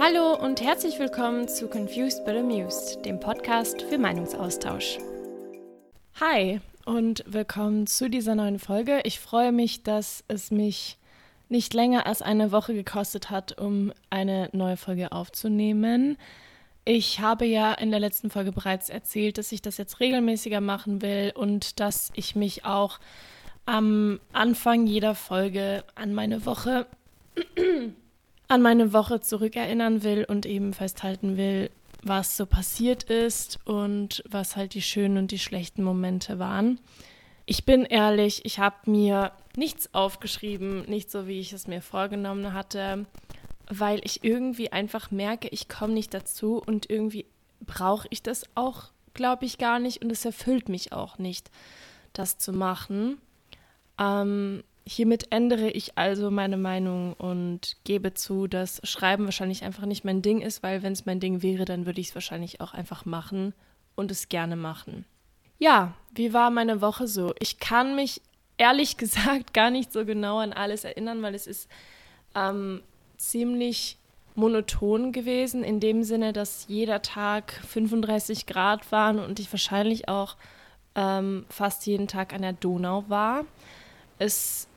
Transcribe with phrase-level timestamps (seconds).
[0.00, 4.98] Hallo und herzlich willkommen zu Confused but Amused, dem Podcast für Meinungsaustausch.
[6.20, 9.00] Hi und willkommen zu dieser neuen Folge.
[9.02, 10.98] Ich freue mich, dass es mich
[11.48, 16.16] nicht länger als eine Woche gekostet hat, um eine neue Folge aufzunehmen.
[16.84, 21.02] Ich habe ja in der letzten Folge bereits erzählt, dass ich das jetzt regelmäßiger machen
[21.02, 23.00] will und dass ich mich auch
[23.66, 26.86] am Anfang jeder Folge an meine Woche
[28.48, 31.70] an meine Woche zurückerinnern will und eben festhalten will,
[32.02, 36.80] was so passiert ist und was halt die schönen und die schlechten Momente waren.
[37.46, 42.52] Ich bin ehrlich, ich habe mir nichts aufgeschrieben, nicht so wie ich es mir vorgenommen
[42.52, 43.06] hatte
[43.68, 47.26] weil ich irgendwie einfach merke, ich komme nicht dazu und irgendwie
[47.60, 51.50] brauche ich das auch, glaube ich, gar nicht und es erfüllt mich auch nicht,
[52.12, 53.18] das zu machen.
[53.98, 60.04] Ähm, hiermit ändere ich also meine Meinung und gebe zu, dass Schreiben wahrscheinlich einfach nicht
[60.04, 62.72] mein Ding ist, weil wenn es mein Ding wäre, dann würde ich es wahrscheinlich auch
[62.72, 63.52] einfach machen
[63.96, 65.04] und es gerne machen.
[65.58, 67.34] Ja, wie war meine Woche so?
[67.38, 68.22] Ich kann mich
[68.56, 71.68] ehrlich gesagt gar nicht so genau an alles erinnern, weil es ist
[72.34, 72.82] ähm,
[73.18, 73.98] ziemlich
[74.36, 80.36] monoton gewesen, in dem Sinne, dass jeder Tag 35 Grad waren und ich wahrscheinlich auch
[80.94, 83.44] ähm, fast jeden Tag an der Donau war.
[84.18, 84.68] Es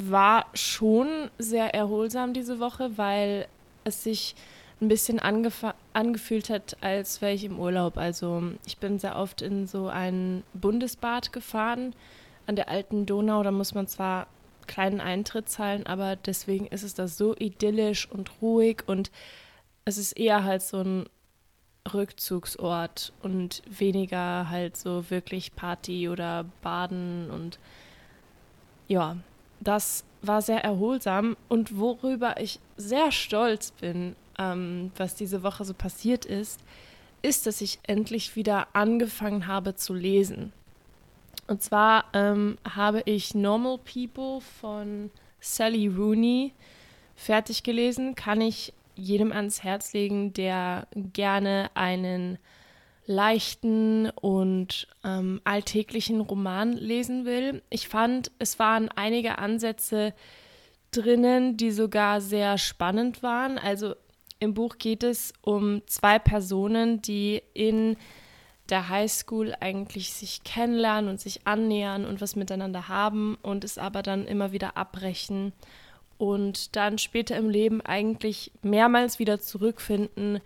[0.00, 3.48] war schon sehr erholsam diese Woche, weil
[3.84, 4.34] es sich
[4.80, 7.96] ein bisschen angefühlt hat, als wäre ich im Urlaub.
[7.96, 11.94] Also ich bin sehr oft in so ein Bundesbad gefahren
[12.46, 13.42] an der alten Donau.
[13.42, 14.28] Da muss man zwar
[14.68, 19.10] kleinen Eintritt zahlen, aber deswegen ist es da so idyllisch und ruhig und
[19.84, 21.06] es ist eher halt so ein
[21.92, 27.58] Rückzugsort und weniger halt so wirklich Party oder Baden und
[28.86, 29.16] ja,
[29.60, 35.74] das war sehr erholsam und worüber ich sehr stolz bin, ähm, was diese Woche so
[35.74, 36.60] passiert ist,
[37.22, 40.52] ist, dass ich endlich wieder angefangen habe zu lesen.
[41.46, 45.10] Und zwar ähm, habe ich Normal People von
[45.40, 46.52] Sally Rooney
[47.16, 48.14] fertig gelesen.
[48.14, 52.38] Kann ich jedem ans Herz legen, der gerne einen
[53.08, 57.62] leichten und ähm, alltäglichen Roman lesen will.
[57.70, 60.12] Ich fand, es waren einige Ansätze
[60.90, 63.58] drinnen, die sogar sehr spannend waren.
[63.58, 63.94] Also
[64.40, 67.96] im Buch geht es um zwei Personen, die in
[68.68, 74.02] der Highschool eigentlich sich kennenlernen und sich annähern und was miteinander haben und es aber
[74.02, 75.54] dann immer wieder abbrechen
[76.18, 80.40] und dann später im Leben eigentlich mehrmals wieder zurückfinden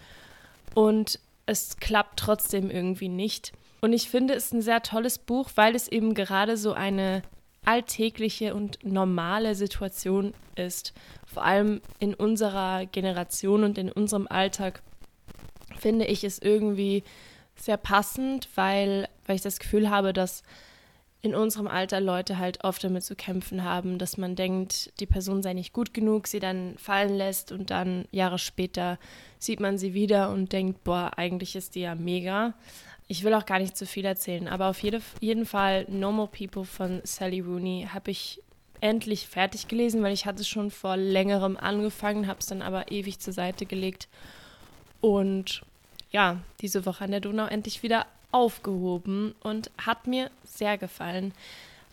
[0.74, 3.52] und es klappt trotzdem irgendwie nicht.
[3.80, 7.22] Und ich finde es ein sehr tolles Buch, weil es eben gerade so eine
[7.64, 10.92] alltägliche und normale Situation ist.
[11.26, 14.82] Vor allem in unserer Generation und in unserem Alltag
[15.78, 17.02] finde ich es irgendwie
[17.56, 20.42] sehr passend, weil, weil ich das Gefühl habe, dass
[21.22, 25.40] in unserem Alter Leute halt oft damit zu kämpfen haben, dass man denkt, die Person
[25.40, 28.98] sei nicht gut genug, sie dann fallen lässt und dann Jahre später
[29.38, 32.54] sieht man sie wieder und denkt, boah, eigentlich ist die ja mega.
[33.06, 36.64] Ich will auch gar nicht zu viel erzählen, aber auf jede, jeden Fall Normal People
[36.64, 38.42] von Sally Rooney habe ich
[38.80, 43.20] endlich fertig gelesen, weil ich hatte schon vor längerem angefangen, habe es dann aber ewig
[43.20, 44.08] zur Seite gelegt
[45.00, 45.62] und
[46.10, 51.32] ja, diese Woche an der Donau endlich wieder aufgehoben und hat mir sehr gefallen.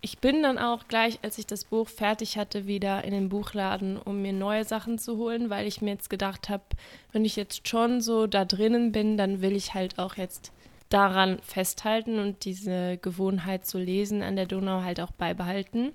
[0.02, 3.98] Ich bin dann auch gleich, als ich das Buch fertig hatte, wieder in den Buchladen,
[3.98, 6.64] um mir neue Sachen zu holen, weil ich mir jetzt gedacht habe,
[7.12, 10.54] wenn ich jetzt schon so da drinnen bin, dann will ich halt auch jetzt
[10.88, 15.92] daran festhalten und diese Gewohnheit zu lesen an der Donau halt auch beibehalten.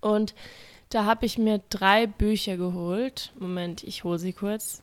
[0.00, 0.34] Und
[0.90, 3.32] da habe ich mir drei Bücher geholt.
[3.38, 4.82] Moment, ich hole sie kurz.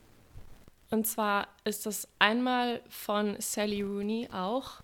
[0.94, 4.84] Und zwar ist das einmal von Sally Rooney auch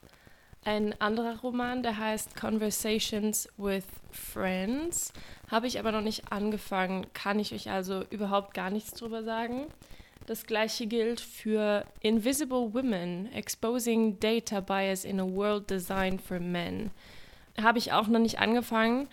[0.65, 5.13] ein anderer Roman, der heißt Conversations with Friends.
[5.51, 9.67] Habe ich aber noch nicht angefangen, kann ich euch also überhaupt gar nichts drüber sagen.
[10.25, 16.89] Das gleiche gilt für Invisible Women, Exposing Data Bias in a World Designed for Men.
[17.61, 19.07] Habe ich auch noch nicht angefangen,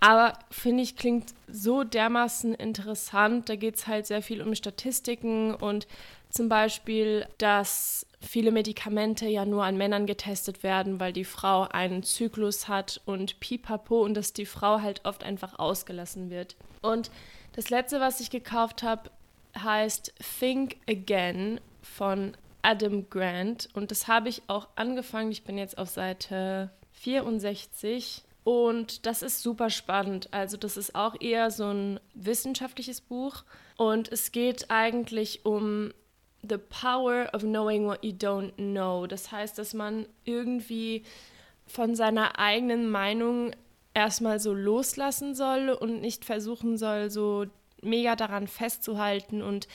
[0.00, 3.48] aber finde ich, klingt so dermaßen interessant.
[3.48, 5.88] Da geht es halt sehr viel um Statistiken und
[6.30, 12.02] zum Beispiel, dass viele Medikamente ja nur an Männern getestet werden, weil die Frau einen
[12.02, 16.56] Zyklus hat und pipapo und dass die Frau halt oft einfach ausgelassen wird.
[16.82, 17.10] Und
[17.54, 19.10] das letzte, was ich gekauft habe,
[19.56, 25.32] heißt Think Again von Adam Grant und das habe ich auch angefangen.
[25.32, 30.28] Ich bin jetzt auf Seite 64 und das ist super spannend.
[30.32, 33.44] Also das ist auch eher so ein wissenschaftliches Buch
[33.76, 35.92] und es geht eigentlich um
[36.42, 39.06] The Power of Knowing What You Don't Know.
[39.06, 41.04] Das heißt, dass man irgendwie
[41.66, 43.52] von seiner eigenen Meinung
[43.94, 47.46] erstmal so loslassen soll und nicht versuchen soll, so
[47.82, 49.68] mega daran festzuhalten und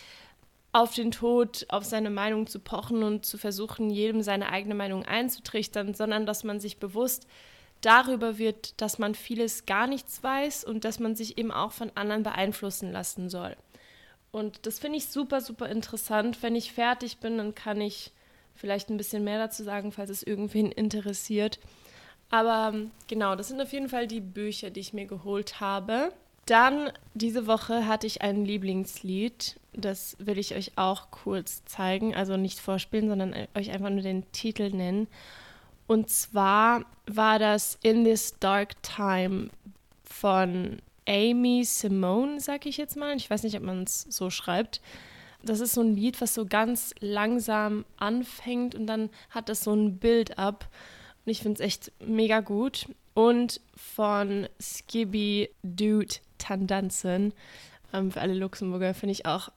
[0.72, 5.04] auf den Tod, auf seine Meinung zu pochen und zu versuchen, jedem seine eigene Meinung
[5.04, 7.28] einzutrichtern, sondern dass man sich bewusst
[7.82, 11.92] darüber wird, dass man vieles gar nichts weiß und dass man sich eben auch von
[11.96, 13.56] anderen beeinflussen lassen soll.
[14.34, 16.42] Und das finde ich super, super interessant.
[16.42, 18.12] Wenn ich fertig bin, dann kann ich
[18.56, 21.60] vielleicht ein bisschen mehr dazu sagen, falls es irgendwen interessiert.
[22.32, 26.12] Aber ähm, genau, das sind auf jeden Fall die Bücher, die ich mir geholt habe.
[26.48, 29.60] Dann diese Woche hatte ich ein Lieblingslied.
[29.72, 32.16] Das will ich euch auch kurz zeigen.
[32.16, 35.08] Also nicht vorspielen, sondern euch einfach nur den Titel nennen.
[35.86, 39.52] Und zwar war das In This Dark Time
[40.04, 43.16] von Amy Simone, sag ich jetzt mal.
[43.16, 44.82] Ich weiß nicht, ob man es so schreibt.
[45.44, 49.74] Das ist so ein Lied, was so ganz langsam anfängt und dann hat das so
[49.74, 50.70] ein Bild ab.
[51.26, 52.88] Und ich finde es echt mega gut.
[53.14, 57.34] Und von Skibby Dude Tandanzen.
[57.94, 59.50] Ähm, für alle Luxemburger finde ich auch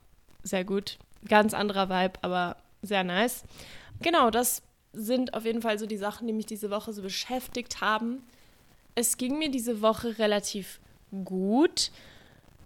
[0.42, 0.98] sehr gut.
[1.26, 3.44] Ganz anderer Vibe, aber sehr nice.
[4.00, 4.62] Genau, das
[4.92, 8.22] sind auf jeden Fall so die Sachen, die mich diese Woche so beschäftigt haben.
[8.94, 10.80] Es ging mir diese Woche relativ
[11.24, 11.90] gut,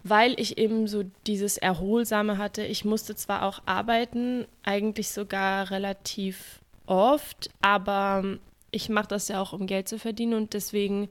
[0.03, 2.65] weil ich eben so dieses Erholsame hatte.
[2.65, 8.39] Ich musste zwar auch arbeiten, eigentlich sogar relativ oft, aber
[8.71, 11.09] ich mache das ja auch, um Geld zu verdienen und deswegen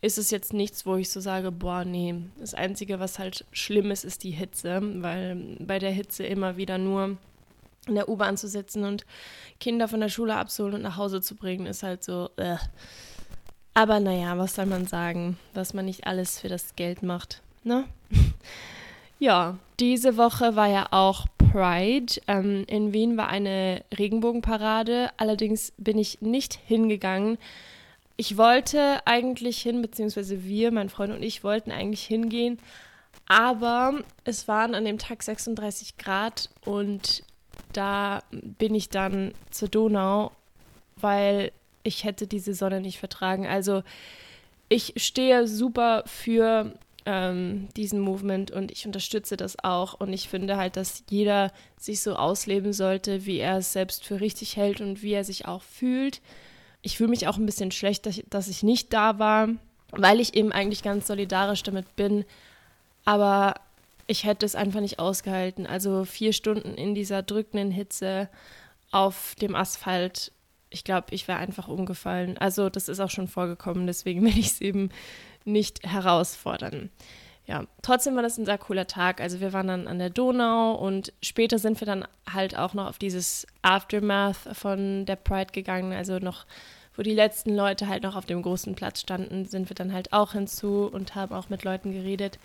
[0.00, 3.90] ist es jetzt nichts, wo ich so sage, boah, nee, das Einzige, was halt schlimm
[3.90, 7.16] ist, ist die Hitze, weil bei der Hitze immer wieder nur
[7.88, 9.04] in der U-Bahn zu sitzen und
[9.58, 12.56] Kinder von der Schule abzuholen und nach Hause zu bringen, ist halt so, äh.
[13.78, 17.84] Aber naja, was soll man sagen, dass man nicht alles für das Geld macht, ne?
[19.20, 22.20] ja, diese Woche war ja auch Pride.
[22.26, 27.38] Ähm, in Wien war eine Regenbogenparade, allerdings bin ich nicht hingegangen,
[28.16, 32.58] ich wollte eigentlich hin, beziehungsweise wir, mein Freund und ich, wollten eigentlich hingehen,
[33.28, 37.22] aber es waren an dem Tag 36 Grad und
[37.72, 40.32] da bin ich dann zur Donau,
[40.96, 41.52] weil
[41.82, 43.46] ich hätte diese Sonne nicht vertragen.
[43.46, 43.82] Also
[44.68, 46.72] ich stehe super für
[47.06, 52.02] ähm, diesen Movement und ich unterstütze das auch und ich finde halt, dass jeder sich
[52.02, 55.62] so ausleben sollte, wie er es selbst für richtig hält und wie er sich auch
[55.62, 56.20] fühlt.
[56.82, 59.48] Ich fühle mich auch ein bisschen schlecht, dass ich, dass ich nicht da war,
[59.92, 62.24] weil ich eben eigentlich ganz solidarisch damit bin.
[63.04, 63.54] Aber
[64.06, 65.66] ich hätte es einfach nicht ausgehalten.
[65.66, 68.28] Also vier Stunden in dieser drückenden Hitze
[68.90, 70.32] auf dem Asphalt.
[70.70, 72.36] Ich glaube, ich wäre einfach umgefallen.
[72.38, 74.90] Also das ist auch schon vorgekommen, deswegen will ich es eben
[75.44, 76.90] nicht herausfordern.
[77.48, 79.22] Ja, trotzdem war das ein sehr cooler Tag.
[79.22, 82.88] Also wir waren dann an der Donau und später sind wir dann halt auch noch
[82.88, 85.94] auf dieses Aftermath von der Pride gegangen.
[85.94, 86.44] Also noch,
[86.94, 90.12] wo die letzten Leute halt noch auf dem großen Platz standen, sind wir dann halt
[90.12, 92.38] auch hinzu und haben auch mit Leuten geredet.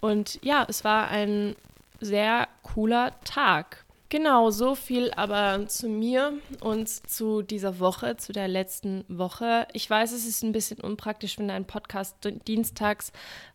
[0.00, 1.54] Und ja, es war ein
[2.00, 3.84] sehr cooler Tag.
[4.12, 9.66] Genau, so viel aber zu mir und zu dieser Woche, zu der letzten Woche.
[9.72, 12.16] Ich weiß, es ist ein bisschen unpraktisch, wenn ein Podcast
[12.46, 13.10] dienstags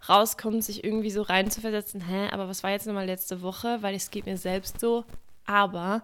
[0.10, 4.10] rauskommt, sich irgendwie so reinzuversetzen, hä, aber was war jetzt nochmal letzte Woche, weil es
[4.10, 5.06] geht mir selbst so.
[5.46, 6.02] Aber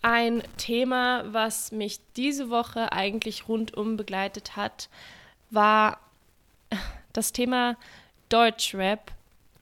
[0.00, 4.88] ein Thema, was mich diese Woche eigentlich rundum begleitet hat,
[5.50, 5.98] war
[7.12, 7.76] das Thema
[8.30, 9.12] Deutschrap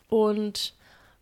[0.09, 0.75] und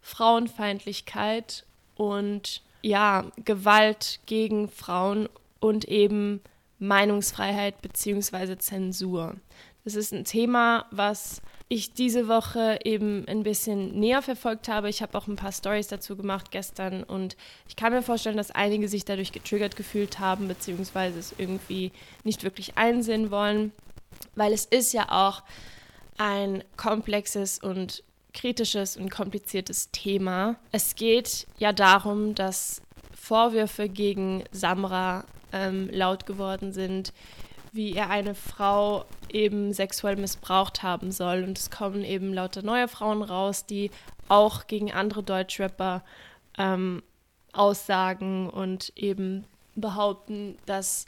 [0.02, 1.64] Frauenfeindlichkeit
[1.96, 5.28] und ja, Gewalt gegen Frauen
[5.60, 6.40] und eben
[6.78, 8.56] Meinungsfreiheit bzw.
[8.58, 9.36] Zensur.
[9.84, 14.88] Das ist ein Thema, was ich diese Woche eben ein bisschen näher verfolgt habe.
[14.88, 17.36] Ich habe auch ein paar Stories dazu gemacht gestern und
[17.68, 21.18] ich kann mir vorstellen, dass einige sich dadurch getriggert gefühlt haben bzw.
[21.18, 21.92] es irgendwie
[22.24, 23.72] nicht wirklich einsehen wollen,
[24.34, 25.42] weil es ist ja auch
[26.18, 30.56] ein komplexes und kritisches und kompliziertes Thema.
[30.72, 32.82] Es geht ja darum, dass
[33.14, 37.12] Vorwürfe gegen Samra ähm, laut geworden sind,
[37.72, 41.44] wie er eine Frau eben sexuell missbraucht haben soll.
[41.44, 43.90] Und es kommen eben lauter neue Frauen raus, die
[44.28, 46.02] auch gegen andere Deutschrapper
[46.58, 47.02] ähm,
[47.52, 49.44] aussagen und eben
[49.74, 51.06] behaupten, dass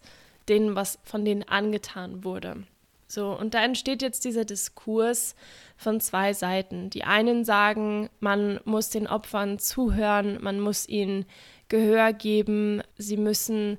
[0.48, 2.64] denen was von denen angetan wurde.
[3.12, 5.34] So, und da entsteht jetzt dieser Diskurs
[5.76, 6.88] von zwei Seiten.
[6.88, 11.26] Die einen sagen, man muss den Opfern zuhören, man muss ihnen
[11.68, 13.76] Gehör geben, sie müssen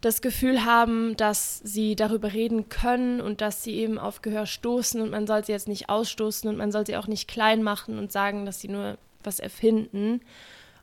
[0.00, 5.00] das Gefühl haben, dass sie darüber reden können und dass sie eben auf Gehör stoßen
[5.00, 7.98] und man soll sie jetzt nicht ausstoßen und man soll sie auch nicht klein machen
[7.98, 10.20] und sagen, dass sie nur was erfinden.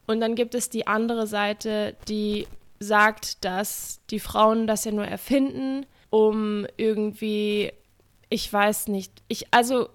[0.05, 2.46] Und dann gibt es die andere Seite, die
[2.82, 7.74] sagt, dass die Frauen das ja nur erfinden, um irgendwie,
[8.29, 9.89] ich weiß nicht, ich, also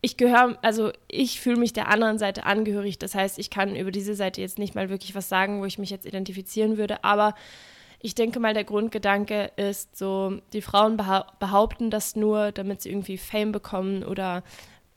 [0.00, 3.00] ich gehöre, also ich fühle mich der anderen Seite angehörig.
[3.00, 5.80] Das heißt, ich kann über diese Seite jetzt nicht mal wirklich was sagen, wo ich
[5.80, 7.02] mich jetzt identifizieren würde.
[7.02, 7.34] Aber
[7.98, 13.18] ich denke mal, der Grundgedanke ist so, die Frauen behaupten das nur, damit sie irgendwie
[13.18, 14.44] Fame bekommen oder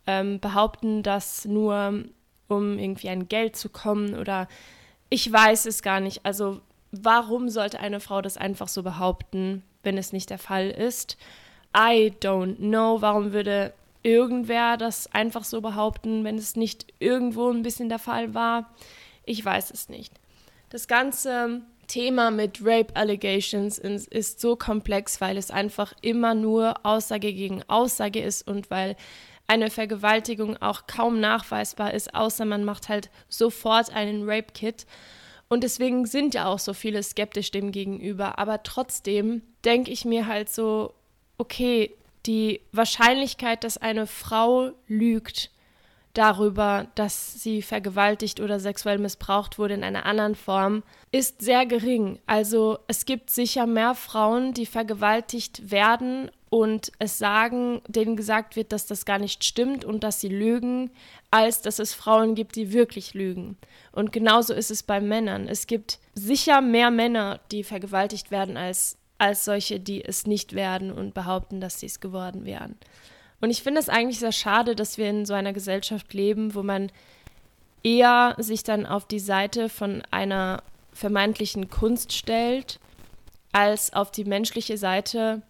[0.05, 2.03] ähm, behaupten das nur,
[2.47, 4.47] um irgendwie an Geld zu kommen oder
[5.09, 6.27] ich weiß es gar nicht.
[6.27, 6.61] Also
[6.91, 11.17] warum sollte eine Frau das einfach so behaupten, wenn es nicht der Fall ist?
[11.75, 13.01] I don't know.
[13.01, 18.33] Warum würde irgendwer das einfach so behaupten, wenn es nicht irgendwo ein bisschen der Fall
[18.33, 18.73] war?
[19.25, 20.13] Ich weiß es nicht.
[20.69, 27.33] Das ganze Thema mit Rape Allegations ist so komplex, weil es einfach immer nur Aussage
[27.33, 28.95] gegen Aussage ist und weil
[29.47, 34.85] eine Vergewaltigung auch kaum nachweisbar ist, außer man macht halt sofort einen Rape-Kit.
[35.49, 38.37] Und deswegen sind ja auch so viele skeptisch dem gegenüber.
[38.37, 40.93] Aber trotzdem denke ich mir halt so,
[41.37, 45.49] okay, die Wahrscheinlichkeit, dass eine Frau lügt
[46.13, 52.19] darüber, dass sie vergewaltigt oder sexuell missbraucht wurde in einer anderen Form, ist sehr gering.
[52.25, 58.71] Also es gibt sicher mehr Frauen, die vergewaltigt werden und es sagen, denen gesagt wird,
[58.71, 60.89] dass das gar nicht stimmt und dass sie lügen,
[61.29, 63.57] als dass es Frauen gibt, die wirklich lügen.
[63.91, 65.47] Und genauso ist es bei Männern.
[65.47, 70.91] Es gibt sicher mehr Männer, die vergewaltigt werden, als, als solche, die es nicht werden
[70.91, 72.77] und behaupten, dass sie es geworden wären.
[73.41, 76.63] Und ich finde es eigentlich sehr schade, dass wir in so einer Gesellschaft leben, wo
[76.63, 76.91] man
[77.83, 80.63] eher sich dann auf die Seite von einer
[80.93, 82.79] vermeintlichen Kunst stellt,
[83.51, 85.41] als auf die menschliche Seite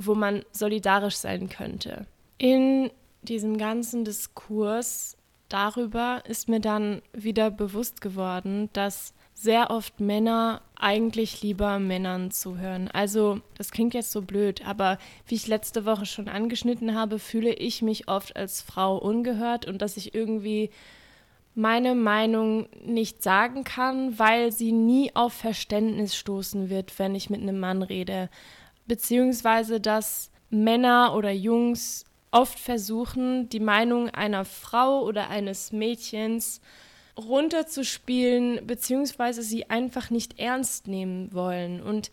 [0.00, 2.06] wo man solidarisch sein könnte.
[2.38, 2.90] In
[3.22, 5.16] diesem ganzen Diskurs
[5.48, 12.88] darüber ist mir dann wieder bewusst geworden, dass sehr oft Männer eigentlich lieber Männern zuhören.
[12.88, 17.54] Also, das klingt jetzt so blöd, aber wie ich letzte Woche schon angeschnitten habe, fühle
[17.54, 20.70] ich mich oft als Frau ungehört und dass ich irgendwie
[21.54, 27.40] meine Meinung nicht sagen kann, weil sie nie auf Verständnis stoßen wird, wenn ich mit
[27.40, 28.28] einem Mann rede
[28.90, 36.60] beziehungsweise dass Männer oder Jungs oft versuchen, die Meinung einer Frau oder eines Mädchens
[37.16, 41.80] runterzuspielen, beziehungsweise sie einfach nicht ernst nehmen wollen.
[41.80, 42.10] Und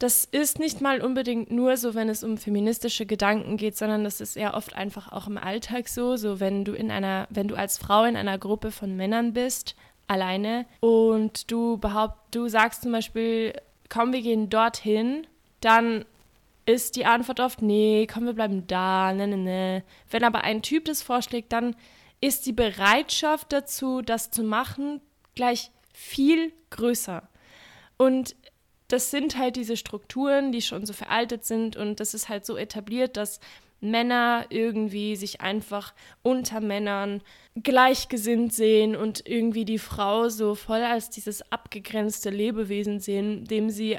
[0.00, 4.20] das ist nicht mal unbedingt nur so, wenn es um feministische Gedanken geht, sondern das
[4.20, 6.16] ist eher oft einfach auch im Alltag so.
[6.16, 9.76] So, wenn du in einer, wenn du als Frau in einer Gruppe von Männern bist,
[10.08, 13.52] alleine, und du behaupt, du sagst zum Beispiel,
[13.88, 15.28] komm, wir gehen dorthin,
[15.66, 16.04] dann
[16.64, 19.84] ist die Antwort oft, nee, komm, wir bleiben da, ne, ne, ne.
[20.10, 21.76] Wenn aber ein Typ das vorschlägt, dann
[22.20, 25.00] ist die Bereitschaft dazu, das zu machen,
[25.34, 27.28] gleich viel größer.
[27.96, 28.36] Und
[28.88, 32.56] das sind halt diese Strukturen, die schon so veraltet sind und das ist halt so
[32.56, 33.40] etabliert, dass
[33.80, 37.22] Männer irgendwie sich einfach unter Männern
[37.62, 43.98] gleichgesinnt sehen und irgendwie die Frau so voll als dieses abgegrenzte Lebewesen sehen, dem sie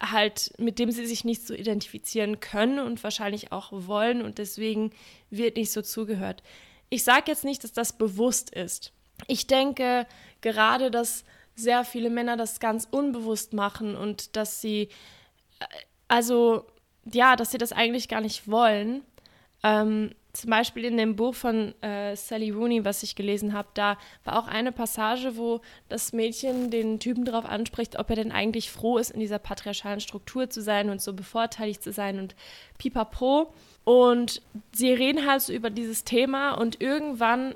[0.00, 4.90] halt, mit dem sie sich nicht so identifizieren können und wahrscheinlich auch wollen und deswegen
[5.30, 6.42] wird nicht so zugehört.
[6.90, 8.92] Ich sage jetzt nicht, dass das bewusst ist.
[9.26, 10.06] Ich denke
[10.40, 11.24] gerade, dass
[11.54, 14.88] sehr viele Männer das ganz unbewusst machen und dass sie,
[15.60, 15.66] äh,
[16.08, 16.66] also
[17.04, 19.02] ja, dass sie das eigentlich gar nicht wollen.
[19.62, 23.96] Ähm, zum Beispiel in dem Buch von äh, Sally Rooney, was ich gelesen habe, da
[24.24, 28.70] war auch eine Passage, wo das Mädchen den Typen darauf anspricht, ob er denn eigentlich
[28.70, 32.34] froh ist, in dieser patriarchalen Struktur zu sein und so bevorteiligt zu sein und
[32.78, 33.54] pipapo.
[33.84, 37.54] Und sie reden halt so über dieses Thema und irgendwann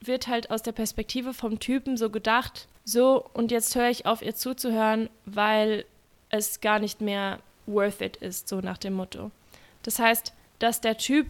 [0.00, 4.20] wird halt aus der Perspektive vom Typen so gedacht, so und jetzt höre ich auf,
[4.20, 5.86] ihr zuzuhören, weil
[6.28, 9.30] es gar nicht mehr worth it ist, so nach dem Motto.
[9.82, 11.26] Das heißt, dass der Typ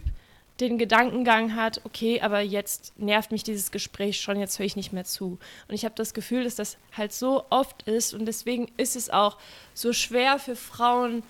[0.59, 4.93] den Gedankengang hat, okay, aber jetzt nervt mich dieses Gespräch schon, jetzt höre ich nicht
[4.93, 5.37] mehr zu.
[5.67, 9.09] Und ich habe das Gefühl, dass das halt so oft ist und deswegen ist es
[9.09, 9.37] auch
[9.73, 11.23] so schwer für Frauen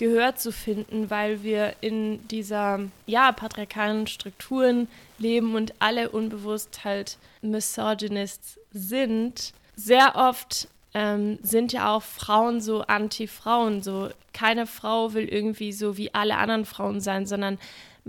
[0.00, 7.18] Gehör zu finden, weil wir in dieser ja patriarchalen Strukturen leben und alle unbewusst halt
[7.42, 9.52] Misogynists sind.
[9.76, 15.98] Sehr oft ähm, sind ja auch Frauen so anti-Frauen, so keine Frau will irgendwie so
[15.98, 17.58] wie alle anderen Frauen sein, sondern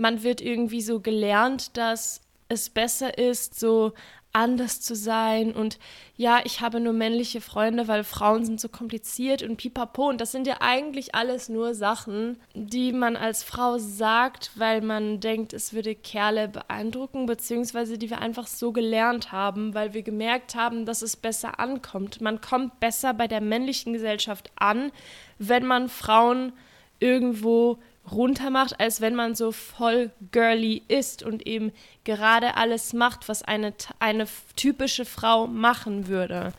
[0.02, 3.92] man wird irgendwie so gelernt, dass es besser ist, so
[4.34, 5.78] anders zu sein und
[6.16, 10.08] ja, ich habe nur männliche Freunde, weil Frauen sind so kompliziert und pipapo.
[10.08, 15.20] Und das sind ja eigentlich alles nur Sachen, die man als Frau sagt, weil man
[15.20, 20.54] denkt, es würde Kerle beeindrucken, beziehungsweise die wir einfach so gelernt haben, weil wir gemerkt
[20.54, 22.22] haben, dass es besser ankommt.
[22.22, 24.92] Man kommt besser bei der männlichen Gesellschaft an,
[25.38, 26.54] wenn man Frauen
[27.00, 27.78] irgendwo
[28.10, 31.72] runter macht, als wenn man so voll girly ist und eben
[32.04, 36.52] gerade alles macht, was eine, eine typische Frau machen würde.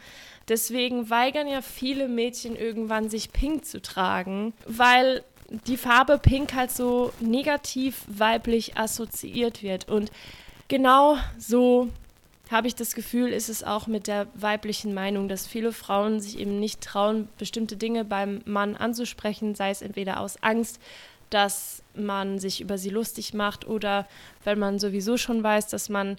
[0.47, 5.23] Deswegen weigern ja viele Mädchen irgendwann, sich pink zu tragen, weil
[5.67, 9.88] die Farbe pink halt so negativ weiblich assoziiert wird.
[9.88, 10.12] Und
[10.67, 11.89] genau so
[12.50, 16.38] habe ich das Gefühl, ist es auch mit der weiblichen Meinung, dass viele Frauen sich
[16.38, 20.79] eben nicht trauen, bestimmte Dinge beim Mann anzusprechen, sei es entweder aus Angst,
[21.33, 24.07] dass man sich über sie lustig macht oder
[24.43, 26.17] weil man sowieso schon weiß, dass man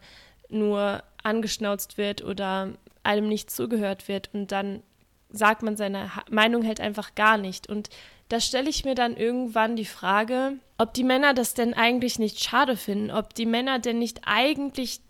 [0.49, 2.71] nur angeschnauzt wird oder
[3.03, 4.83] einem nicht zugehört wird und dann
[5.31, 7.69] sagt man seine Meinung halt einfach gar nicht.
[7.69, 7.91] Und
[8.29, 12.43] da stelle ich mir dann irgendwann die Frage, ob die Männer das denn eigentlich nicht
[12.43, 15.01] schade finden, ob die Männer denn nicht eigentlich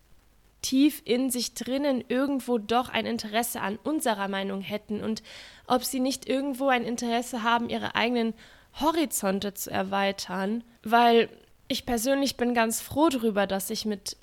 [0.61, 5.21] tief in sich drinnen irgendwo doch ein Interesse an unserer Meinung hätten und
[5.67, 8.33] ob sie nicht irgendwo ein Interesse haben, ihre eigenen
[8.79, 11.29] Horizonte zu erweitern, weil
[11.67, 14.17] ich persönlich bin ganz froh darüber, dass ich mit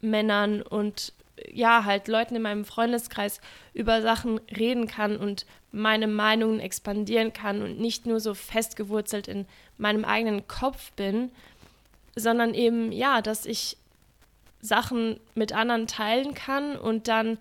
[0.00, 1.12] Männern und
[1.52, 3.40] ja, halt Leuten in meinem Freundeskreis
[3.72, 9.46] über Sachen reden kann und meine Meinungen expandieren kann und nicht nur so festgewurzelt in
[9.78, 11.30] meinem eigenen Kopf bin,
[12.16, 13.76] sondern eben, ja, dass ich
[14.60, 17.38] Sachen mit anderen teilen kann und dann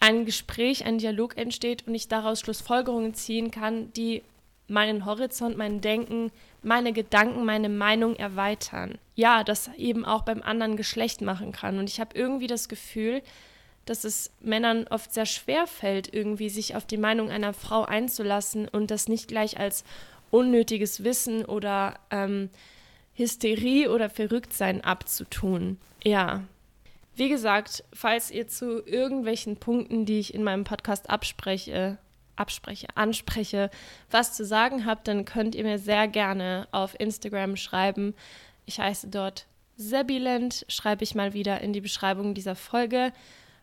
[0.00, 4.22] ein Gespräch, ein Dialog entsteht und ich daraus Schlussfolgerungen ziehen kann, die
[4.72, 8.98] meinen Horizont, mein Denken, meine Gedanken, meine Meinung erweitern.
[9.14, 11.78] Ja, das eben auch beim anderen Geschlecht machen kann.
[11.78, 13.22] Und ich habe irgendwie das Gefühl,
[13.84, 18.68] dass es Männern oft sehr schwer fällt, irgendwie sich auf die Meinung einer Frau einzulassen
[18.68, 19.84] und das nicht gleich als
[20.30, 22.48] unnötiges Wissen oder ähm,
[23.14, 25.78] Hysterie oder Verrücktsein abzutun.
[26.02, 26.44] Ja.
[27.14, 31.98] Wie gesagt, falls ihr zu irgendwelchen Punkten, die ich in meinem Podcast abspreche,
[32.36, 33.70] abspreche, anspreche,
[34.10, 38.14] was zu sagen habt, dann könnt ihr mir sehr gerne auf Instagram schreiben.
[38.66, 43.12] Ich heiße dort Sebiland, schreibe ich mal wieder in die Beschreibung dieser Folge.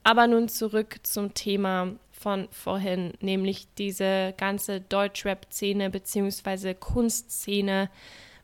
[0.04, 6.74] Aber nun zurück zum Thema von vorhin, nämlich diese ganze Deutschrap-Szene bzw.
[6.74, 7.90] Kunstszene.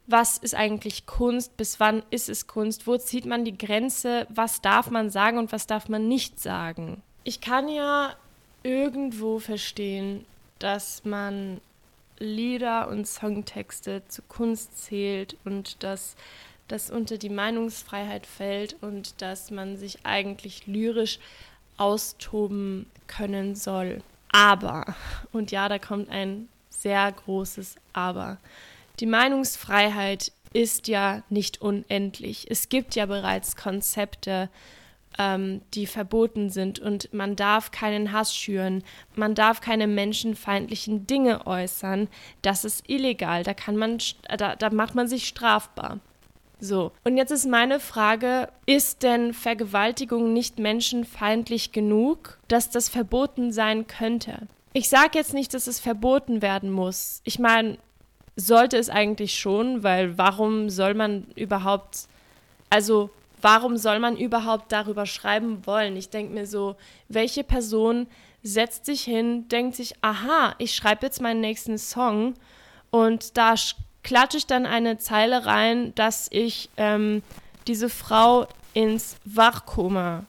[0.07, 1.57] Was ist eigentlich Kunst?
[1.57, 2.87] Bis wann ist es Kunst?
[2.87, 4.27] Wo zieht man die Grenze?
[4.29, 7.01] Was darf man sagen und was darf man nicht sagen?
[7.23, 8.15] Ich kann ja
[8.65, 10.25] irgendwo verstehen,
[10.57, 11.61] dass man
[12.17, 16.15] Lieder und Songtexte zu Kunst zählt und dass
[16.67, 21.19] das unter die Meinungsfreiheit fällt und dass man sich eigentlich lyrisch
[21.77, 24.01] austoben können soll.
[24.31, 24.95] Aber,
[25.31, 28.37] und ja, da kommt ein sehr großes Aber.
[28.99, 32.47] Die Meinungsfreiheit ist ja nicht unendlich.
[32.49, 34.49] Es gibt ja bereits Konzepte,
[35.17, 38.83] ähm, die verboten sind und man darf keinen Hass schüren,
[39.15, 42.07] man darf keine menschenfeindlichen Dinge äußern.
[42.41, 43.97] Das ist illegal, da kann man,
[44.37, 45.99] da, da macht man sich strafbar.
[46.59, 53.51] So, und jetzt ist meine Frage, ist denn Vergewaltigung nicht menschenfeindlich genug, dass das verboten
[53.51, 54.47] sein könnte?
[54.73, 57.21] Ich sage jetzt nicht, dass es verboten werden muss.
[57.23, 57.77] Ich meine,
[58.35, 62.07] sollte es eigentlich schon, weil warum soll man überhaupt,
[62.69, 63.09] also
[63.45, 65.95] warum soll man überhaupt darüber schreiben wollen?
[65.97, 66.77] Ich denke mir so,
[67.09, 68.07] welche Person
[68.41, 72.33] setzt sich hin, denkt sich, aha, ich schreibe jetzt meinen nächsten Song
[72.89, 73.53] und da
[74.01, 77.21] klatsche ich dann eine Zeile rein, dass ich ähm,
[77.67, 80.25] diese Frau ins Wachkoma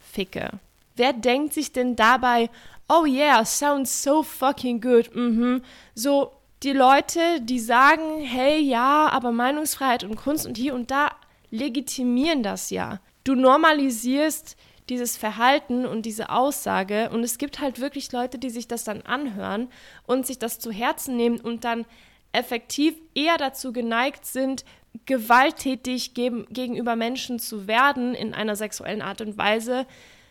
[0.00, 0.50] ficke.
[0.96, 2.50] Wer denkt sich denn dabei,
[2.88, 5.62] oh yeah, sounds so fucking good, mhm,
[5.94, 6.32] so
[6.64, 11.12] die Leute, die sagen, hey, ja, aber Meinungsfreiheit und Kunst und hier und da,
[11.50, 13.00] legitimieren das ja.
[13.24, 14.56] Du normalisierst
[14.88, 19.02] dieses Verhalten und diese Aussage und es gibt halt wirklich Leute, die sich das dann
[19.02, 19.68] anhören
[20.06, 21.86] und sich das zu Herzen nehmen und dann
[22.32, 24.64] effektiv eher dazu geneigt sind,
[25.06, 29.86] gewalttätig gegenüber Menschen zu werden in einer sexuellen Art und Weise,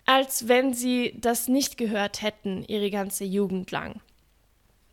[0.05, 4.01] als wenn sie das nicht gehört hätten ihre ganze Jugend lang.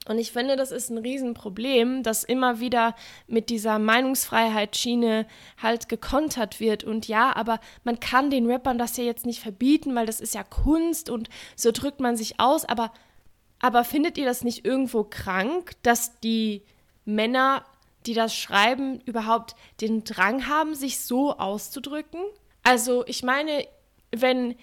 [0.09, 2.95] Und ich finde, das ist ein Riesenproblem, dass immer wieder
[3.27, 5.27] mit dieser Meinungsfreiheit-Schiene
[5.61, 6.85] halt gekontert wird.
[6.85, 10.35] Und ja, aber man kann den Rappern das ja jetzt nicht verbieten, weil das ist
[10.35, 12.65] ja Kunst und so drückt man sich aus.
[12.65, 12.93] Aber,
[13.61, 16.63] aber findet ihr das nicht irgendwo krank, dass die
[17.05, 17.65] Männer,
[18.07, 22.21] die das schreiben, überhaupt den Drang haben, sich so auszudrücken?
[22.63, 23.67] Also ich meine,
[24.13, 24.57] wenn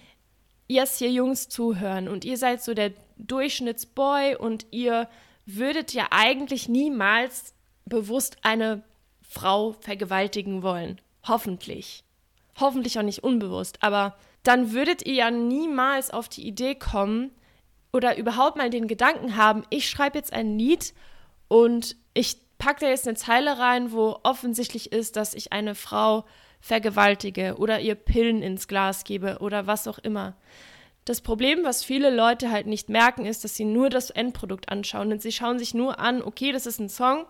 [0.67, 5.07] jetzt hier Jungs zuhören und ihr seid so der Durchschnittsboy und ihr
[5.45, 7.53] würdet ja eigentlich niemals
[7.85, 8.83] bewusst eine
[9.21, 11.01] Frau vergewaltigen wollen.
[11.27, 12.03] Hoffentlich.
[12.59, 13.81] Hoffentlich auch nicht unbewusst.
[13.81, 17.31] Aber dann würdet ihr ja niemals auf die Idee kommen
[17.91, 20.93] oder überhaupt mal den Gedanken haben, ich schreibe jetzt ein Lied
[21.47, 26.25] und ich packe da jetzt eine Zeile rein, wo offensichtlich ist, dass ich eine Frau
[26.59, 30.35] vergewaltige oder ihr Pillen ins Glas gebe oder was auch immer.
[31.05, 35.11] Das Problem, was viele Leute halt nicht merken, ist, dass sie nur das Endprodukt anschauen
[35.11, 37.25] und sie schauen sich nur an, okay, das ist ein Song,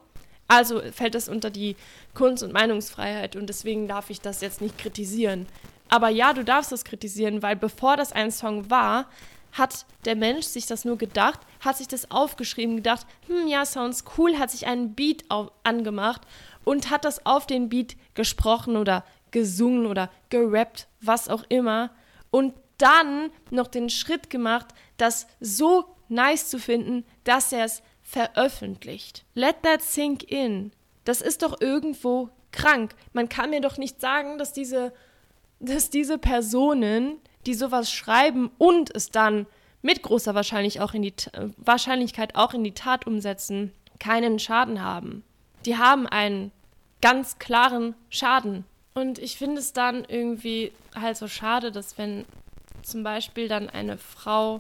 [0.48, 1.76] also fällt das unter die
[2.14, 5.48] Kunst- und Meinungsfreiheit und deswegen darf ich das jetzt nicht kritisieren.
[5.90, 9.08] Aber ja, du darfst das kritisieren, weil bevor das ein Song war,
[9.52, 14.04] hat der Mensch sich das nur gedacht, hat sich das aufgeschrieben, gedacht, hm, ja, sounds
[14.18, 16.22] cool, hat sich einen Beat auf, angemacht
[16.64, 21.92] und hat das auf den Beat gesprochen oder gesungen oder gerappt, was auch immer.
[22.32, 29.24] Und dann noch den Schritt gemacht, das so nice zu finden, dass er es veröffentlicht.
[29.34, 30.72] Let that sink in.
[31.06, 32.96] Das ist doch irgendwo krank.
[33.14, 34.94] Man kann mir doch nicht sagen, dass diese,
[35.60, 39.48] dass diese Personen, die sowas schreiben und es dann
[39.82, 41.14] mit großer Wahrscheinlich auch in die,
[41.58, 45.24] Wahrscheinlichkeit auch in die Tat umsetzen, keinen Schaden haben.
[45.66, 46.52] Die haben einen
[47.02, 48.66] ganz klaren Schaden.
[48.94, 52.26] Und ich finde es dann irgendwie halt so schade, dass wenn
[52.84, 54.60] zum Beispiel dann eine Frau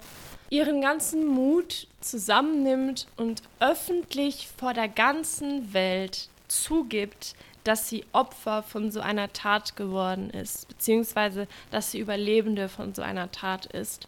[0.50, 8.92] ihren ganzen Mut zusammennimmt und öffentlich vor der ganzen Welt zugibt, dass sie Opfer von
[8.92, 14.08] so einer Tat geworden ist, beziehungsweise dass sie Überlebende von so einer Tat ist.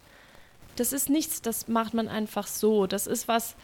[0.76, 2.86] Das ist nichts, das macht man einfach so.
[2.86, 3.56] Das ist was,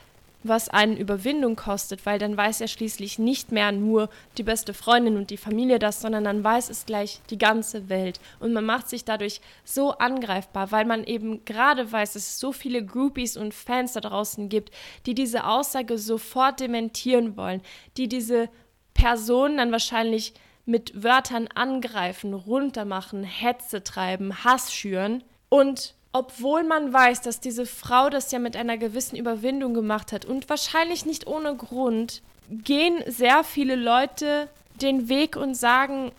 [0.45, 5.17] was einen Überwindung kostet, weil dann weiß er schließlich nicht mehr nur die beste Freundin
[5.17, 8.21] und die Familie das, sondern dann weiß es gleich die ganze Welt.
[8.41, 12.53] Und man macht sich dadurch so angreifbar, weil man eben gerade weiß, dass es so
[12.53, 14.71] viele Groupies und Fans da draußen gibt,
[15.07, 17.63] die diese Aussage sofort dementieren wollen,
[17.97, 18.49] die diese
[18.95, 27.23] Person dann wahrscheinlich mit Wörtern angreifen, runtermachen, Hetze treiben, Hass schüren und obwohl man weiß,
[27.23, 31.57] dass diese Frau das ja mit einer gewissen Überwindung gemacht hat und wahrscheinlich nicht ohne
[31.57, 34.49] Grund, gehen sehr viele Leute
[34.81, 36.13] den Weg und sagen,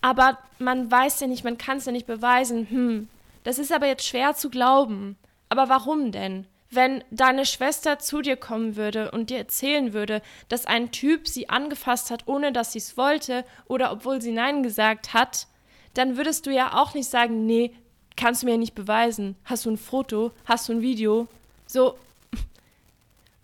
[0.00, 2.68] aber man weiß ja nicht, man kann es ja nicht beweisen.
[2.68, 3.08] Hm,
[3.44, 5.16] das ist aber jetzt schwer zu glauben.
[5.48, 6.46] Aber warum denn?
[6.70, 11.48] Wenn deine Schwester zu dir kommen würde und dir erzählen würde, dass ein Typ sie
[11.48, 15.46] angefasst hat, ohne dass sie es wollte oder obwohl sie Nein gesagt hat,
[15.94, 17.74] dann würdest du ja auch nicht sagen, nee,
[18.18, 19.36] kannst du mir nicht beweisen.
[19.44, 20.32] Hast du ein Foto?
[20.44, 21.28] Hast du ein Video?
[21.66, 21.96] So,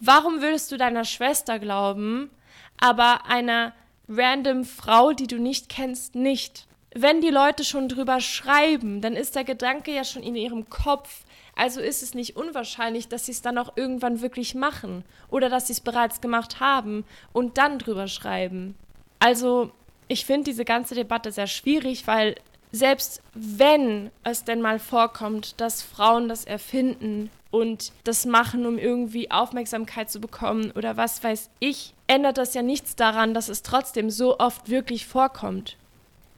[0.01, 2.31] warum würdest du deiner Schwester glauben,
[2.79, 3.73] aber einer
[4.09, 6.67] random Frau, die du nicht kennst, nicht?
[6.95, 11.25] Wenn die Leute schon drüber schreiben, dann ist der Gedanke ja schon in ihrem Kopf.
[11.57, 15.69] Also ist es nicht unwahrscheinlich, dass sie es dann auch irgendwann wirklich machen oder dass
[15.69, 18.75] sie es bereits gemacht haben und dann drüber schreiben.
[19.19, 19.71] Also
[20.09, 22.35] ich finde diese ganze Debatte sehr schwierig, weil
[22.75, 29.31] selbst wenn es denn mal vorkommt, dass Frauen das erfinden und das machen, um irgendwie
[29.31, 34.11] Aufmerksamkeit zu bekommen oder was weiß ich, ändert das ja nichts daran, dass es trotzdem
[34.11, 35.77] so oft wirklich vorkommt.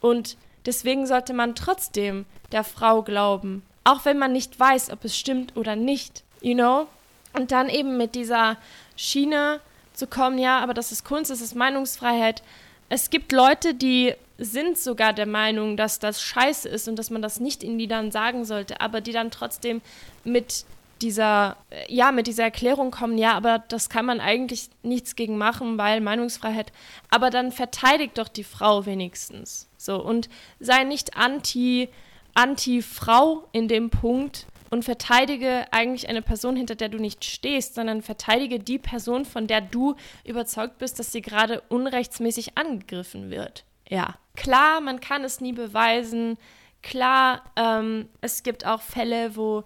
[0.03, 5.17] Und deswegen sollte man trotzdem der Frau glauben, auch wenn man nicht weiß, ob es
[5.17, 6.87] stimmt oder nicht, you know?
[7.33, 8.59] Und dann eben mit dieser
[8.95, 9.61] Schiene
[9.95, 12.43] zu kommen, ja, aber das ist Kunst, das ist Meinungsfreiheit.
[12.91, 17.23] Es gibt Leute, die sind sogar der Meinung, dass das scheiße ist und dass man
[17.23, 19.81] das nicht in Liedern sagen sollte, aber die dann trotzdem
[20.25, 20.65] mit
[21.03, 21.57] dieser,
[21.89, 26.01] ja, mit dieser Erklärung kommen, ja, aber das kann man eigentlich nichts gegen machen, weil
[26.01, 26.73] Meinungsfreiheit,
[27.11, 29.69] aber dann verteidigt doch die Frau wenigstens.
[29.77, 31.89] So, und sei nicht anti,
[32.35, 38.03] anti-Frau in dem Punkt und verteidige eigentlich eine Person, hinter der du nicht stehst, sondern
[38.03, 43.65] verteidige die Person, von der du überzeugt bist, dass sie gerade unrechtsmäßig angegriffen wird.
[43.89, 46.39] Ja, klar, man kann es nie beweisen.
[46.83, 49.65] Klar, ähm, es gibt auch Fälle, wo,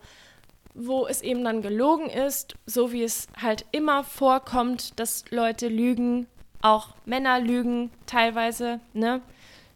[0.74, 6.26] wo es eben dann gelogen ist, so wie es halt immer vorkommt, dass Leute lügen,
[6.62, 9.22] auch Männer lügen teilweise, ne?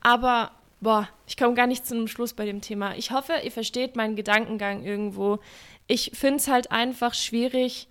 [0.00, 2.94] Aber, boah, ich komme gar nicht zu einem Schluss bei dem Thema.
[2.96, 5.38] Ich hoffe, ihr versteht meinen Gedankengang irgendwo.
[5.86, 7.88] Ich finde es halt einfach schwierig,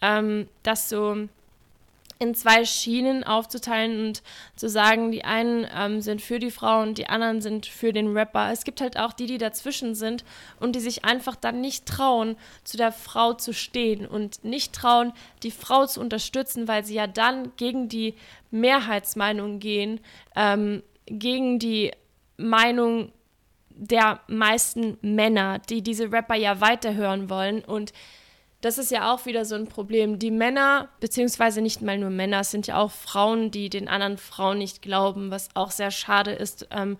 [0.00, 1.28] ähm, dass so
[2.20, 4.22] in zwei Schienen aufzuteilen und
[4.54, 8.14] zu sagen, die einen ähm, sind für die Frau und die anderen sind für den
[8.16, 8.52] Rapper.
[8.52, 10.22] Es gibt halt auch die, die dazwischen sind
[10.60, 15.14] und die sich einfach dann nicht trauen, zu der Frau zu stehen und nicht trauen,
[15.42, 18.14] die Frau zu unterstützen, weil sie ja dann gegen die
[18.50, 19.98] Mehrheitsmeinung gehen,
[20.36, 21.90] ähm, gegen die
[22.36, 23.12] Meinung
[23.70, 27.64] der meisten Männer, die diese Rapper ja weiterhören wollen.
[27.64, 27.94] Und
[28.60, 30.18] das ist ja auch wieder so ein Problem.
[30.18, 34.18] Die Männer, beziehungsweise nicht mal nur Männer, es sind ja auch Frauen, die den anderen
[34.18, 36.68] Frauen nicht glauben, was auch sehr schade ist.
[36.70, 36.98] Ähm,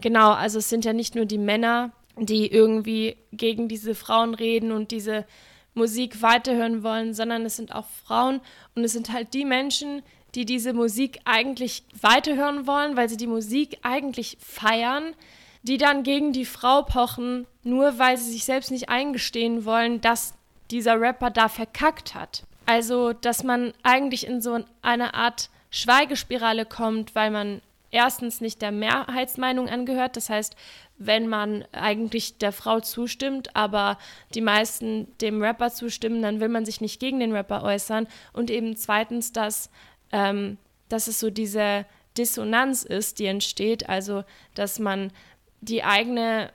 [0.00, 4.72] genau, also es sind ja nicht nur die Männer, die irgendwie gegen diese Frauen reden
[4.72, 5.26] und diese
[5.74, 8.40] Musik weiterhören wollen, sondern es sind auch Frauen
[8.74, 10.02] und es sind halt die Menschen,
[10.34, 15.14] die diese Musik eigentlich weiterhören wollen, weil sie die Musik eigentlich feiern,
[15.62, 20.34] die dann gegen die Frau pochen, nur weil sie sich selbst nicht eingestehen wollen, dass
[20.70, 22.44] dieser Rapper da verkackt hat.
[22.66, 28.72] Also, dass man eigentlich in so eine Art Schweigespirale kommt, weil man erstens nicht der
[28.72, 30.16] Mehrheitsmeinung angehört.
[30.16, 30.56] Das heißt,
[30.98, 33.98] wenn man eigentlich der Frau zustimmt, aber
[34.34, 38.06] die meisten dem Rapper zustimmen, dann will man sich nicht gegen den Rapper äußern.
[38.32, 39.70] Und eben zweitens, dass,
[40.12, 44.24] ähm, dass es so diese Dissonanz ist, die entsteht, also
[44.54, 45.12] dass man
[45.60, 46.50] die eigene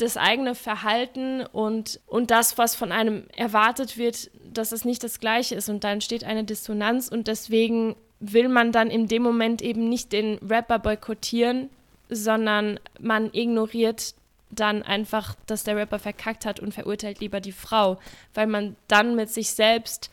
[0.00, 5.20] das eigene Verhalten und, und das, was von einem erwartet wird, dass es nicht das
[5.20, 5.68] gleiche ist.
[5.68, 10.12] Und da entsteht eine Dissonanz und deswegen will man dann in dem Moment eben nicht
[10.12, 11.70] den Rapper boykottieren,
[12.08, 14.14] sondern man ignoriert
[14.50, 17.98] dann einfach, dass der Rapper verkackt hat und verurteilt lieber die Frau,
[18.34, 20.10] weil man dann mit sich selbst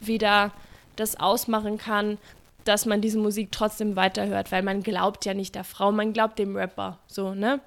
[0.00, 0.52] wieder
[0.96, 2.18] das ausmachen kann,
[2.64, 6.38] dass man diese Musik trotzdem weiterhört, weil man glaubt ja nicht der Frau, man glaubt
[6.38, 7.60] dem Rapper, so, ne?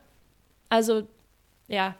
[0.67, 1.08] Also,
[1.69, 1.95] ja,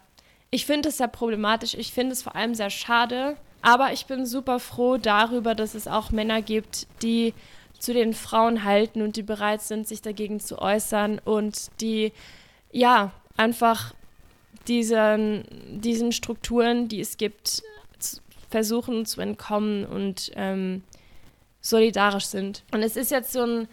[0.51, 4.25] ich finde es sehr problematisch, ich finde es vor allem sehr schade, aber ich bin
[4.25, 7.34] super froh darüber, dass es auch Männer gibt, die
[7.77, 12.12] zu den Frauen halten und die bereit sind, sich dagegen zu äußern und die
[12.71, 13.93] ja einfach
[14.67, 15.45] diesen,
[15.82, 17.63] diesen Strukturen, die es gibt,
[18.49, 20.84] versuchen zu entkommen und ähm,
[21.62, 22.63] solidarisch sind.
[22.71, 23.67] Und es ist jetzt so ein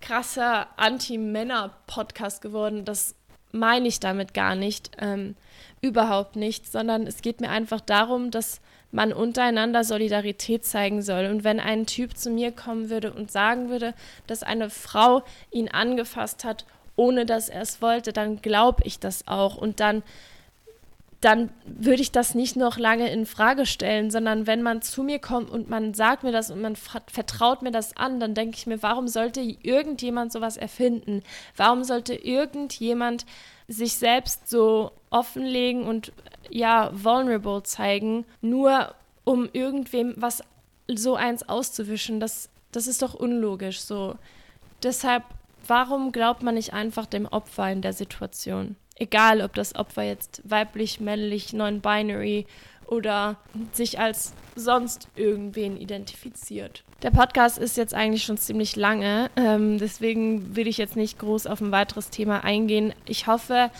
[0.00, 2.84] krasser Anti-Männer-Podcast geworden.
[2.84, 3.14] Das
[3.52, 5.34] meine ich damit gar nicht, ähm,
[5.80, 11.26] überhaupt nicht, sondern es geht mir einfach darum, dass man untereinander Solidarität zeigen soll.
[11.26, 13.94] Und wenn ein Typ zu mir kommen würde und sagen würde,
[14.26, 16.64] dass eine Frau ihn angefasst hat,
[16.96, 19.56] ohne dass er es wollte, dann glaube ich das auch.
[19.56, 20.02] Und dann,
[21.20, 25.18] dann würde ich das nicht noch lange in Frage stellen, sondern wenn man zu mir
[25.18, 28.66] kommt und man sagt mir das und man vertraut mir das an, dann denke ich
[28.66, 31.22] mir, warum sollte irgendjemand sowas erfinden?
[31.56, 33.26] Warum sollte irgendjemand
[33.66, 36.12] sich selbst so offenlegen und
[36.50, 40.42] ja, vulnerable zeigen, nur um irgendwem was
[40.88, 42.18] so eins auszuwischen.
[42.18, 44.16] Das, das ist doch unlogisch so.
[44.82, 45.24] Deshalb,
[45.66, 48.76] warum glaubt man nicht einfach dem Opfer in der Situation?
[48.98, 52.46] Egal, ob das Opfer jetzt weiblich, männlich, non-binary
[52.86, 53.36] oder
[53.72, 56.82] sich als sonst irgendwen identifiziert.
[57.02, 61.46] Der Podcast ist jetzt eigentlich schon ziemlich lange, ähm, deswegen will ich jetzt nicht groß
[61.46, 62.92] auf ein weiteres Thema eingehen.
[63.06, 63.70] Ich hoffe,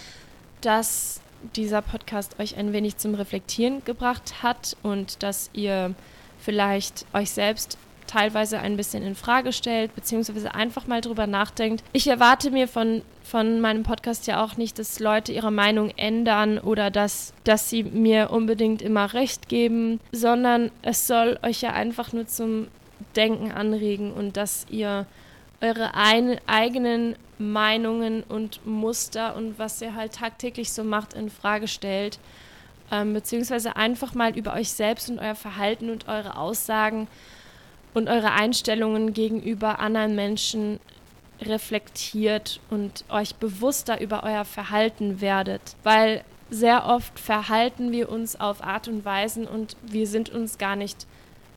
[0.61, 1.21] dass
[1.57, 5.95] dieser Podcast euch ein wenig zum Reflektieren gebracht hat und dass ihr
[6.39, 7.79] vielleicht euch selbst
[8.09, 11.85] teilweise ein bisschen in Frage stellt, beziehungsweise einfach mal drüber nachdenkt.
[11.93, 16.59] Ich erwarte mir von, von meinem Podcast ja auch nicht, dass Leute ihre Meinung ändern
[16.59, 22.13] oder dass, dass sie mir unbedingt immer recht geben, sondern es soll euch ja einfach
[22.13, 22.69] nur zum
[23.15, 25.07] Denken anregen und dass ihr
[25.61, 31.69] eure ein, eigenen Meinungen und Muster und was ihr halt tagtäglich so macht, in Frage
[31.69, 32.19] stellt.
[32.91, 37.07] Ähm, beziehungsweise einfach mal über euch selbst und euer Verhalten und eure Aussagen
[37.95, 40.81] und eure Einstellungen gegenüber anderen Menschen
[41.41, 45.77] reflektiert und euch bewusster über euer Verhalten werdet.
[45.83, 50.77] Weil sehr oft verhalten wir uns auf Art und Weisen und wir sind uns gar
[50.77, 51.07] nicht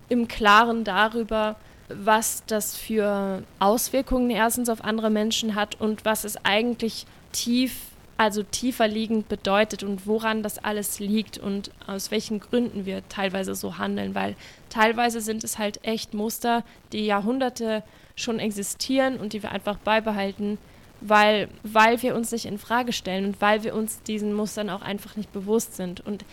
[0.09, 1.55] im Klaren darüber,
[1.87, 7.90] was das für Auswirkungen erstens auf andere Menschen hat und was es eigentlich tief,
[8.21, 13.55] also tiefer liegend bedeutet und woran das alles liegt und aus welchen Gründen wir teilweise
[13.55, 14.35] so handeln, weil
[14.69, 17.81] teilweise sind es halt echt Muster, die Jahrhunderte
[18.15, 20.59] schon existieren und die wir einfach beibehalten,
[20.99, 24.83] weil, weil wir uns nicht in Frage stellen und weil wir uns diesen Mustern auch
[24.83, 25.99] einfach nicht bewusst sind.
[26.01, 26.23] Und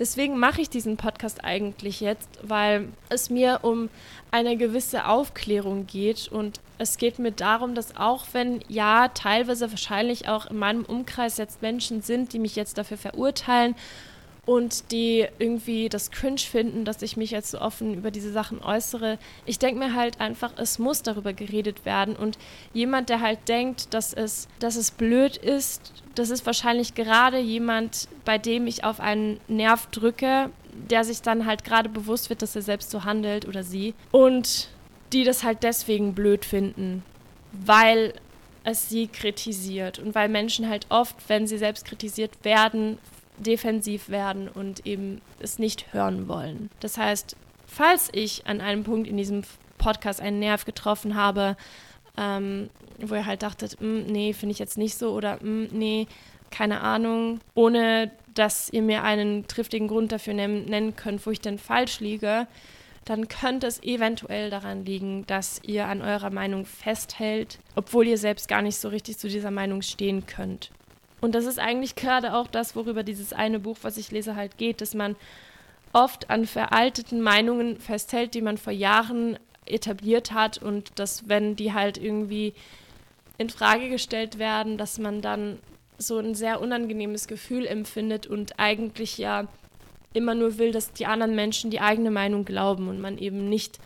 [0.00, 3.90] Deswegen mache ich diesen Podcast eigentlich jetzt, weil es mir um
[4.32, 10.28] eine gewisse Aufklärung geht und es geht mir darum, dass auch wenn ja teilweise wahrscheinlich
[10.28, 13.74] auch in meinem Umkreis jetzt Menschen sind, die mich jetzt dafür verurteilen
[14.46, 18.62] und die irgendwie das cringe finden, dass ich mich jetzt so offen über diese Sachen
[18.62, 19.18] äußere.
[19.46, 22.38] Ich denke mir halt einfach, es muss darüber geredet werden und
[22.72, 28.08] jemand, der halt denkt, dass es, dass es blöd ist, das ist wahrscheinlich gerade jemand,
[28.24, 30.50] bei dem ich auf einen Nerv drücke,
[30.90, 34.68] der sich dann halt gerade bewusst wird, dass er selbst so handelt oder sie und
[35.14, 37.02] die das halt deswegen blöd finden,
[37.52, 38.14] weil
[38.64, 42.98] es sie kritisiert und weil Menschen halt oft, wenn sie selbst kritisiert werden,
[43.38, 46.70] defensiv werden und eben es nicht hören wollen.
[46.80, 49.42] Das heißt, falls ich an einem Punkt in diesem
[49.78, 51.56] Podcast einen Nerv getroffen habe,
[52.16, 56.06] ähm, wo ihr halt dachtet, mm, nee, finde ich jetzt nicht so oder mm, nee,
[56.50, 61.58] keine Ahnung, ohne dass ihr mir einen triftigen Grund dafür nennen könnt, wo ich denn
[61.58, 62.46] falsch liege,
[63.04, 68.48] dann könnte es eventuell daran liegen, dass ihr an eurer Meinung festhält, obwohl ihr selbst
[68.48, 70.70] gar nicht so richtig zu dieser Meinung stehen könnt.
[71.20, 74.58] Und das ist eigentlich gerade auch das, worüber dieses eine Buch, was ich lese, halt
[74.58, 75.16] geht, dass man
[75.92, 81.72] oft an veralteten Meinungen festhält, die man vor Jahren etabliert hat und dass, wenn die
[81.72, 82.52] halt irgendwie
[83.38, 85.58] in Frage gestellt werden, dass man dann
[85.98, 89.46] so ein sehr unangenehmes Gefühl empfindet und eigentlich ja
[90.14, 93.78] immer nur will, dass die anderen Menschen die eigene Meinung glauben und man eben nicht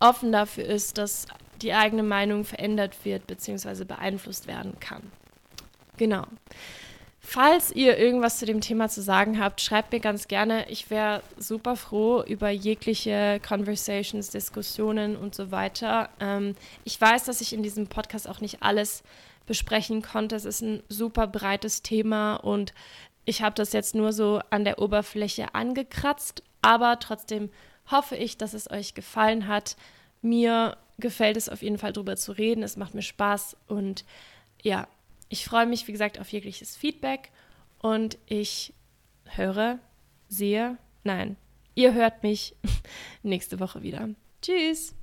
[0.00, 1.26] offen dafür ist, dass
[1.62, 3.84] die eigene Meinung verändert wird bzw.
[3.84, 5.02] beeinflusst werden kann.
[5.96, 6.24] Genau.
[7.20, 10.66] Falls ihr irgendwas zu dem Thema zu sagen habt, schreibt mir ganz gerne.
[10.70, 16.08] Ich wäre super froh über jegliche Conversations, Diskussionen und so weiter.
[16.20, 19.02] Ähm, ich weiß, dass ich in diesem Podcast auch nicht alles
[19.46, 20.36] besprechen konnte.
[20.36, 22.72] Es ist ein super breites Thema und
[23.28, 27.50] ich habe das jetzt nur so an der Oberfläche angekratzt, aber trotzdem
[27.90, 29.76] hoffe ich, dass es euch gefallen hat.
[30.22, 32.62] Mir gefällt es auf jeden Fall drüber zu reden.
[32.62, 34.06] Es macht mir Spaß und
[34.62, 34.88] ja,
[35.28, 37.30] ich freue mich, wie gesagt, auf jegliches Feedback
[37.80, 38.72] und ich
[39.26, 39.78] höre,
[40.30, 41.36] sehe, nein,
[41.74, 42.56] ihr hört mich
[43.22, 44.08] nächste Woche wieder.
[44.40, 44.97] Tschüss!